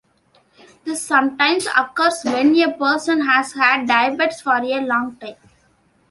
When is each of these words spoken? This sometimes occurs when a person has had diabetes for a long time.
This 0.83 0.99
sometimes 0.99 1.67
occurs 1.77 2.23
when 2.23 2.55
a 2.59 2.75
person 2.75 3.23
has 3.27 3.53
had 3.53 3.87
diabetes 3.87 4.41
for 4.41 4.55
a 4.55 4.81
long 4.81 5.15
time. 5.17 5.35